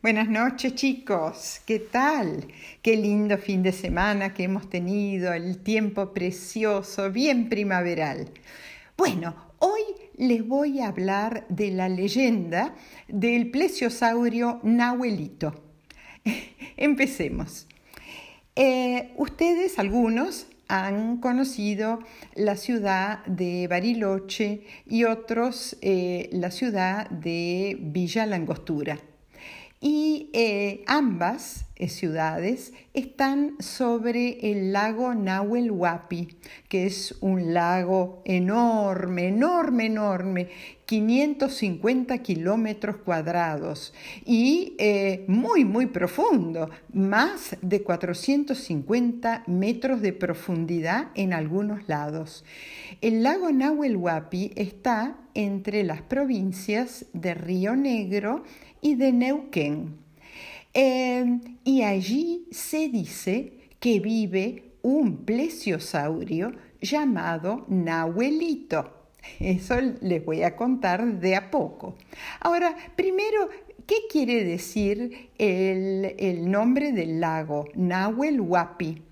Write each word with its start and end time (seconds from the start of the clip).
Buenas 0.00 0.28
noches 0.28 0.76
chicos, 0.76 1.60
¿qué 1.66 1.80
tal? 1.80 2.46
Qué 2.82 2.96
lindo 2.96 3.36
fin 3.36 3.64
de 3.64 3.72
semana 3.72 4.32
que 4.32 4.44
hemos 4.44 4.70
tenido, 4.70 5.32
el 5.32 5.58
tiempo 5.58 6.12
precioso, 6.12 7.10
bien 7.10 7.48
primaveral. 7.48 8.30
Bueno, 8.96 9.34
hoy 9.58 9.82
les 10.16 10.46
voy 10.46 10.78
a 10.78 10.86
hablar 10.86 11.46
de 11.48 11.72
la 11.72 11.88
leyenda 11.88 12.76
del 13.08 13.50
plesiosaurio 13.50 14.60
Nahuelito. 14.62 15.64
Empecemos. 16.76 17.66
Eh, 18.54 19.12
ustedes, 19.16 19.80
algunos, 19.80 20.46
han 20.68 21.16
conocido 21.16 21.98
la 22.36 22.54
ciudad 22.54 23.24
de 23.26 23.66
Bariloche 23.66 24.62
y 24.86 25.02
otros 25.02 25.76
eh, 25.82 26.30
la 26.30 26.52
ciudad 26.52 27.10
de 27.10 27.76
Villa 27.80 28.26
Langostura 28.26 29.00
y 29.80 30.30
eh, 30.32 30.84
ambas 30.86 31.67
ciudades 31.86 32.72
están 32.92 33.54
sobre 33.60 34.50
el 34.50 34.72
lago 34.72 35.14
Nahuel 35.14 35.70
Huapi, 35.70 36.36
que 36.68 36.86
es 36.86 37.14
un 37.20 37.54
lago 37.54 38.22
enorme, 38.24 39.28
enorme, 39.28 39.86
enorme, 39.86 40.48
550 40.86 42.18
kilómetros 42.18 42.96
cuadrados 42.96 43.92
y 44.24 44.74
eh, 44.78 45.24
muy, 45.28 45.64
muy 45.64 45.86
profundo, 45.86 46.70
más 46.92 47.56
de 47.62 47.82
450 47.82 49.44
metros 49.46 50.00
de 50.00 50.14
profundidad 50.14 51.08
en 51.14 51.34
algunos 51.34 51.86
lados. 51.88 52.44
El 53.02 53.22
lago 53.22 53.52
Nahuel 53.52 53.96
Huapi 53.96 54.52
está 54.56 55.18
entre 55.34 55.84
las 55.84 56.02
provincias 56.02 57.04
de 57.12 57.34
Río 57.34 57.76
Negro 57.76 58.42
y 58.80 58.94
de 58.94 59.12
Neuquén. 59.12 60.07
Eh, 60.74 61.40
y 61.64 61.82
allí 61.82 62.46
se 62.50 62.88
dice 62.88 63.52
que 63.80 64.00
vive 64.00 64.72
un 64.82 65.24
plesiosaurio 65.24 66.52
llamado 66.80 67.64
Nahuelito. 67.68 68.94
Eso 69.40 69.76
les 70.00 70.24
voy 70.24 70.42
a 70.42 70.56
contar 70.56 71.20
de 71.20 71.36
a 71.36 71.50
poco. 71.50 71.96
Ahora, 72.40 72.74
primero, 72.96 73.48
¿qué 73.86 73.96
quiere 74.10 74.44
decir 74.44 75.30
el, 75.38 76.14
el 76.18 76.50
nombre 76.50 76.92
del 76.92 77.20
lago? 77.20 77.66
Nahuel 77.74 78.40
Huapi. 78.40 79.02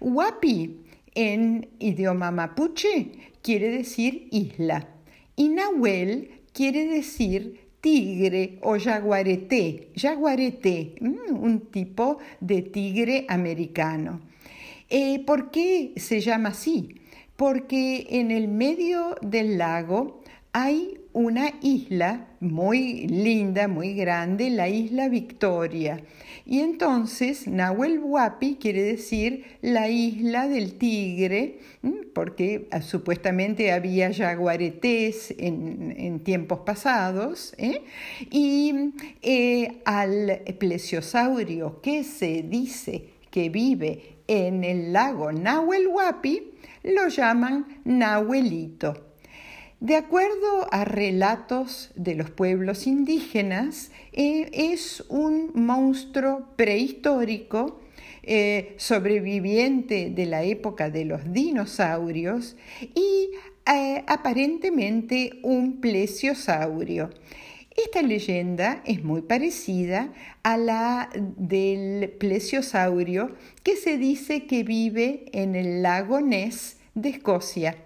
Huapi 0.00 0.84
en 1.14 1.68
idioma 1.78 2.30
mapuche 2.30 3.12
quiere 3.42 3.70
decir 3.70 4.28
isla 4.32 4.88
y 5.36 5.48
Nahuel 5.48 6.42
quiere 6.52 6.86
decir 6.86 7.63
tigre 7.84 8.58
o 8.62 8.78
jaguareté, 8.78 9.90
jaguareté, 9.94 10.94
mm, 11.02 11.36
un 11.36 11.60
tipo 11.70 12.16
de 12.40 12.62
tigre 12.62 13.26
americano. 13.28 14.22
Eh, 14.88 15.22
¿Por 15.26 15.50
qué 15.50 15.92
se 15.96 16.22
llama 16.22 16.48
así? 16.48 17.02
Porque 17.36 18.06
en 18.08 18.30
el 18.30 18.48
medio 18.48 19.16
del 19.20 19.58
lago 19.58 20.22
hay 20.54 20.96
una 21.14 21.52
isla 21.62 22.26
muy 22.40 23.06
linda, 23.06 23.68
muy 23.68 23.94
grande, 23.94 24.50
la 24.50 24.68
isla 24.68 25.08
Victoria. 25.08 26.02
Y 26.44 26.58
entonces 26.58 27.46
Nahuel 27.46 28.00
Huapi 28.00 28.56
quiere 28.56 28.82
decir 28.82 29.44
la 29.62 29.88
isla 29.88 30.48
del 30.48 30.74
tigre, 30.74 31.60
porque 32.12 32.68
ah, 32.72 32.82
supuestamente 32.82 33.72
había 33.72 34.12
jaguaretés 34.12 35.32
en, 35.38 36.20
tiempos 36.24 36.60
pasados, 36.60 37.54
¿eh? 37.58 37.82
y 38.30 38.92
eh, 39.22 39.80
al 39.84 40.42
plesiosaurio 40.58 41.80
que 41.80 42.02
se 42.02 42.42
dice 42.42 43.10
que 43.30 43.48
vive 43.50 44.16
en 44.26 44.64
el 44.64 44.92
lago 44.92 45.32
Nahuel 45.32 45.86
Huapi, 45.86 46.54
lo 46.82 47.08
llaman 47.08 47.80
Nahuelito. 47.84 49.13
De 49.80 49.96
acuerdo 49.96 50.66
a 50.70 50.84
relatos 50.84 51.90
de 51.96 52.14
los 52.14 52.30
pueblos 52.30 52.86
indígenas, 52.86 53.90
eh, 54.12 54.48
es 54.52 55.04
un 55.08 55.50
monstruo 55.54 56.46
prehistórico 56.56 57.80
eh, 58.22 58.74
sobreviviente 58.78 60.10
de 60.10 60.26
la 60.26 60.44
época 60.44 60.88
de 60.88 61.04
los 61.04 61.32
dinosaurios 61.32 62.56
y 62.94 63.30
eh, 63.70 64.04
aparentemente 64.06 65.40
un 65.42 65.80
plesiosaurio. 65.80 67.10
Esta 67.76 68.00
leyenda 68.00 68.80
es 68.86 69.02
muy 69.02 69.22
parecida 69.22 70.12
a 70.44 70.56
la 70.56 71.10
del 71.14 72.08
plesiosaurio 72.18 73.34
que 73.64 73.76
se 73.76 73.98
dice 73.98 74.46
que 74.46 74.62
vive 74.62 75.26
en 75.32 75.56
el 75.56 75.82
lago 75.82 76.20
Ness 76.20 76.78
de 76.94 77.10
Escocia 77.10 77.83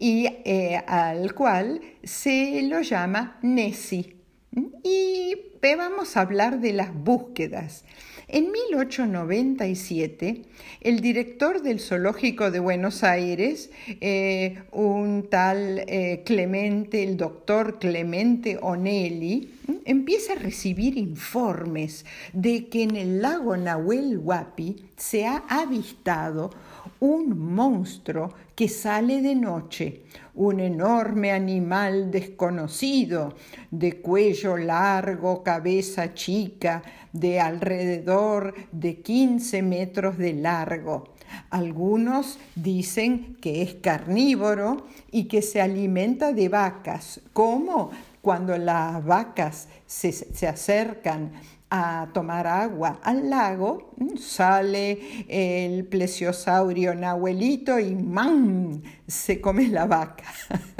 y 0.00 0.26
eh, 0.44 0.82
al 0.86 1.34
cual 1.34 1.80
se 2.02 2.62
lo 2.62 2.80
llama 2.80 3.38
Nessie. 3.42 4.16
Y 4.82 5.36
vamos 5.76 6.16
a 6.16 6.22
hablar 6.22 6.60
de 6.60 6.72
las 6.72 6.92
búsquedas. 6.92 7.84
En 8.28 8.50
1897, 8.52 10.42
el 10.80 11.00
director 11.00 11.62
del 11.62 11.80
Zoológico 11.80 12.50
de 12.50 12.60
Buenos 12.60 13.02
Aires, 13.02 13.70
eh, 14.00 14.62
un 14.70 15.26
tal 15.28 15.84
eh, 15.86 16.22
Clemente, 16.24 17.02
el 17.02 17.16
doctor 17.16 17.78
Clemente 17.80 18.56
Onelli, 18.62 19.50
empieza 19.84 20.34
a 20.34 20.36
recibir 20.36 20.96
informes 20.96 22.06
de 22.32 22.68
que 22.68 22.84
en 22.84 22.94
el 22.96 23.20
lago 23.20 23.56
Nahuel 23.56 24.18
Huapi 24.18 24.76
se 24.96 25.26
ha 25.26 25.42
avistado 25.48 26.50
un 27.00 27.54
monstruo 27.54 28.32
que 28.54 28.68
sale 28.68 29.22
de 29.22 29.34
noche, 29.34 30.02
un 30.34 30.60
enorme 30.60 31.32
animal 31.32 32.10
desconocido, 32.10 33.34
de 33.70 34.00
cuello 34.00 34.56
largo, 34.56 35.42
cabeza 35.42 36.12
chica, 36.14 36.82
de 37.12 37.40
alrededor 37.40 38.54
de 38.70 39.00
15 39.00 39.62
metros 39.62 40.18
de 40.18 40.34
largo. 40.34 41.14
Algunos 41.50 42.38
dicen 42.54 43.36
que 43.40 43.62
es 43.62 43.74
carnívoro 43.74 44.86
y 45.10 45.24
que 45.24 45.42
se 45.42 45.60
alimenta 45.60 46.32
de 46.32 46.48
vacas. 46.48 47.20
¿Cómo? 47.32 47.90
Cuando 48.20 48.58
las 48.58 49.02
vacas 49.04 49.68
se, 49.86 50.12
se 50.12 50.46
acercan 50.46 51.32
a 51.70 52.08
tomar 52.12 52.48
agua 52.48 52.98
al 53.02 53.30
lago, 53.30 53.92
mm, 53.96 54.16
sale 54.16 54.98
el 55.28 55.86
plesiosaurio 55.86 56.94
nahuelito 56.94 57.78
y 57.78 57.94
¡man! 57.94 58.82
se 59.06 59.40
come 59.40 59.68
la 59.68 59.86
vaca. 59.86 60.24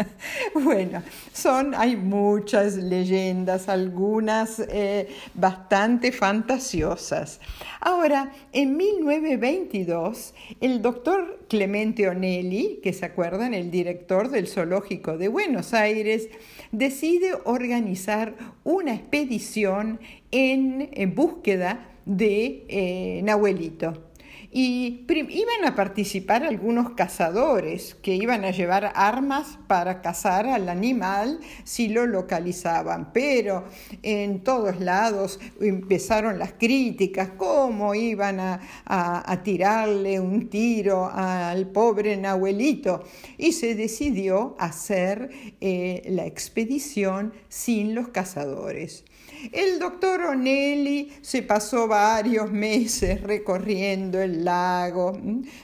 bueno, 0.55 1.03
son, 1.33 1.75
hay 1.75 1.97
muchas 1.97 2.77
leyendas, 2.77 3.69
algunas 3.69 4.61
eh, 4.61 5.09
bastante 5.35 6.13
fantasiosas. 6.13 7.41
Ahora, 7.81 8.33
en 8.53 8.77
1922, 8.77 10.35
el 10.61 10.83
doctor 10.83 11.41
Clemente 11.49 12.09
Onelli, 12.09 12.81
que 12.83 12.93
se 12.93 13.07
acuerdan, 13.07 13.55
el 13.55 13.71
director 13.71 14.31
del 14.31 14.47
Zoológico 14.47 15.19
de 15.19 15.29
Buenos 15.29 15.75
Aires, 15.75 16.29
decide 16.73 17.33
organizar 17.45 18.35
una 18.63 18.95
expedición 18.95 19.99
en, 20.31 21.15
búsqueda 21.15 21.89
de 22.05 22.65
eh, 22.69 23.21
Nahuelito. 23.23 24.11
Y 24.53 25.07
iban 25.09 25.65
a 25.65 25.77
participar 25.77 26.43
algunos 26.43 26.91
cazadores 26.95 27.95
que 27.95 28.17
iban 28.17 28.45
a 28.45 28.51
llevar 28.51 28.91
armas 28.97 29.61
para 29.69 30.03
cazar 30.03 30.49
al 30.49 30.69
animal 30.69 31.39
si 31.63 31.89
lo 31.89 32.05
localizaban. 32.05 33.13
Pero 33.13 33.67
en 34.03 34.43
todos 34.43 34.81
lados 34.81 35.39
empezaron 35.61 36.41
las 36.41 36.55
críticas, 36.55 37.31
cómo 37.37 37.95
iban 37.95 38.41
a, 38.41 39.41
tirarle 39.45 40.19
un 40.19 40.49
tiro 40.49 41.09
al 41.13 41.69
pobre 41.69 42.17
Nahuelito. 42.17 43.05
Y 43.39 43.53
se 43.53 43.77
decidió 43.77 44.57
hacer 44.59 45.31
eh, 45.61 46.03
la 46.07 46.27
expedición 46.27 47.35
sin 47.49 47.95
los 47.95 48.09
cazadores. 48.09 49.05
El 49.53 49.79
doctor 49.79 50.21
Onelli 50.23 51.13
se 51.23 51.43
pasó 51.43 51.89
varios 51.89 52.51
meses 52.51 53.23
recorriendo 53.23 54.21
el 54.21 54.45
lago 54.45 55.19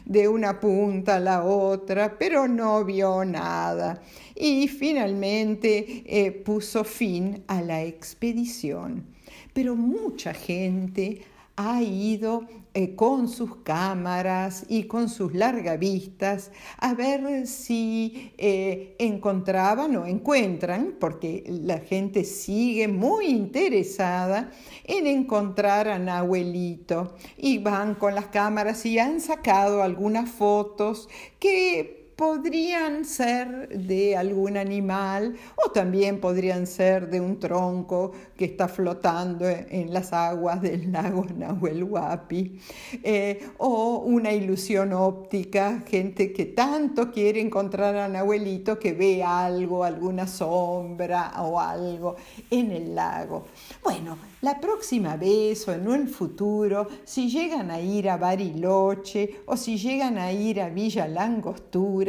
de 0.05 0.28
una 0.28 0.58
punta 0.58 1.17
a 1.17 1.20
la 1.20 1.44
otra, 1.44 2.17
pero 2.19 2.49
no 2.49 2.84
vio 2.84 3.25
nada 3.25 4.00
y 4.34 4.69
finalmente 4.69 6.05
eh, 6.06 6.32
puso 6.32 6.84
fin 6.84 7.43
a 7.46 7.62
la 7.62 7.82
expedición. 7.82 9.05
Pero 9.52 9.75
mucha 9.75 10.34
gente 10.34 11.23
ha 11.56 11.82
ido 11.82 12.47
eh, 12.75 12.94
con 12.94 13.29
sus 13.29 13.56
cámaras 13.56 14.67
y 14.69 14.85
con 14.85 15.08
sus 15.08 15.35
largavistas 15.35 16.53
a 16.76 16.93
ver 16.93 17.47
si 17.47 18.32
eh, 18.37 18.94
encontraban 18.99 19.97
o 19.97 20.05
encuentran, 20.05 20.97
porque 21.00 21.44
la 21.49 21.79
gente 21.79 22.25
sigue 22.25 22.88
muy 22.88 23.29
interesada 23.29 24.53
en 24.85 25.06
encontrar 25.06 25.88
a 25.88 25.99
Nahuelito 25.99 27.14
y 27.38 27.59
van 27.59 27.94
con 27.94 28.14
las 28.14 28.26
cámaras 28.26 28.85
y 28.85 28.99
han 28.99 29.23
sacado 29.23 29.82
algunas 29.82 30.31
fotos 30.31 31.09
que 31.38 32.06
podrían 32.17 33.05
ser 33.05 33.69
de 33.69 34.17
algún 34.17 34.57
animal 34.57 35.37
o 35.55 35.71
también 35.71 36.19
podrían 36.19 36.67
ser 36.67 37.11
de 37.11 37.21
un 37.21 37.39
tronco 37.39 38.13
que 38.35 38.47
está 38.47 38.69
flotando 38.69 39.47
en 39.47 39.93
las 39.93 40.15
aguas 40.15 40.63
del 40.63 40.91
lago 40.91 41.27
Nahuel 41.37 41.85
Huapi 41.85 42.59
eh, 43.03 43.47
o 43.59 43.99
una 43.99 44.33
ilusión 44.33 44.95
óptica, 44.95 45.83
gente 45.87 46.33
que 46.33 46.47
tanto 46.47 47.13
quiere 47.13 47.41
encontrar 47.41 47.97
a 47.97 48.09
Nahuelito 48.09 48.79
que 48.79 48.95
ve 48.95 49.23
algo, 49.23 49.85
alguna 49.85 50.27
sombra 50.27 51.35
o 51.43 51.61
algo 51.61 52.17
en 52.51 52.73
el 52.73 52.95
lago. 52.95 53.45
Bueno, 53.85 54.17
la 54.41 54.59
próxima 54.59 55.17
vez 55.17 55.69
o 55.69 55.73
en 55.73 55.87
un 55.87 56.09
futuro, 56.09 56.89
si 57.05 57.29
llegan 57.29 57.71
a 57.71 57.79
ir 57.79 58.09
a 58.09 58.17
Bariloche 58.17 59.43
o 59.45 59.57
si 59.57 59.77
llegan 59.77 60.17
a 60.17 60.33
ir 60.33 60.62
a 60.62 60.71
Villa 60.71 61.07
Langostura 61.07 62.06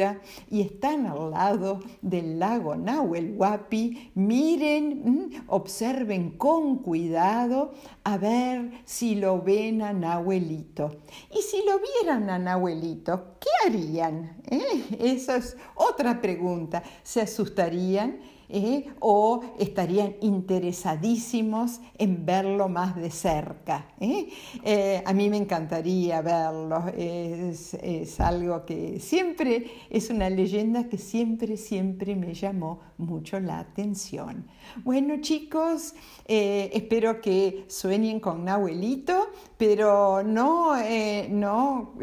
y 0.50 0.62
están 0.62 1.08
al 1.08 1.32
lado 1.32 1.80
del 2.02 2.40
lago 2.40 2.76
Nahuel 2.76 3.36
Huapi, 3.36 4.12
miren, 4.16 5.02
mm, 5.04 5.44
observen 5.48 6.38
con 6.38 6.80
cuidado 6.80 7.74
a 8.04 8.18
ver 8.18 8.72
si 8.86 9.16
lo 9.16 9.42
ven 9.42 9.82
a 9.82 9.94
Nahuelito. 9.94 10.98
Y 11.36 11.42
si 11.42 11.64
lo 11.66 11.80
vieran 11.80 12.30
a 12.30 12.38
Nahuelito, 12.38 13.38
¿qué 13.40 13.50
harían? 13.68 14.42
¿Eh? 14.50 14.84
Esa 15.00 15.38
es 15.38 15.58
otra 15.76 16.22
pregunta. 16.22 16.84
¿Se 17.04 17.22
asustarían? 17.22 18.20
¿Eh? 18.50 18.86
o 19.00 19.42
estarían 19.60 20.16
interesadísimos 20.22 21.82
en 21.98 22.26
verlo 22.26 22.70
más 22.70 22.96
de 22.96 23.12
cerca. 23.12 23.88
¿eh? 24.00 24.30
Eh, 24.64 25.04
a 25.06 25.14
mí 25.14 25.30
me 25.30 25.38
encantaría 25.38 26.22
verlo, 26.22 26.86
es, 26.96 27.76
algo 28.20 28.66
que 28.66 29.00
siempre, 29.00 29.72
es 29.90 30.10
una 30.10 30.30
leyenda 30.30 30.88
que 30.88 30.98
siempre, 30.98 31.58
siempre 31.58 32.16
me 32.16 32.34
llamó 32.34 32.80
mucho 32.98 33.40
la 33.40 33.60
atención. 33.60 34.48
Bueno 34.84 35.22
chicos, 35.22 35.94
espero 36.26 37.22
que 37.22 37.66
sueñen 37.68 38.20
con 38.20 38.44
Nahuelito, 38.44 39.30
pero 39.58 40.24
no, 40.24 40.76
no, 41.30 41.94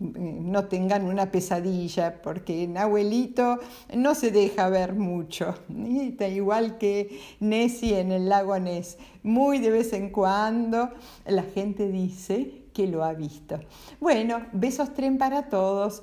no 0.00 0.64
tengan 0.68 1.04
una 1.04 1.30
pesadilla, 1.30 2.20
porque 2.22 2.66
Nahuelito 2.66 3.58
no 3.94 4.14
se 4.14 4.30
deja 4.30 4.68
ver 4.68 4.94
mucho 4.94 5.54
igual 5.86 6.78
que 6.78 7.20
Nessie 7.40 7.98
en 7.98 8.12
el 8.12 8.28
lago 8.28 8.58
Ness. 8.58 8.98
Muy 9.22 9.58
de 9.58 9.70
vez 9.70 9.92
en 9.92 10.10
cuando 10.10 10.90
la 11.26 11.42
gente 11.42 11.88
dice 11.88 12.62
que 12.72 12.86
lo 12.86 13.04
ha 13.04 13.12
visto. 13.12 13.60
Bueno, 14.00 14.46
besos 14.52 14.94
tren 14.94 15.18
para 15.18 15.48
todos. 15.48 16.02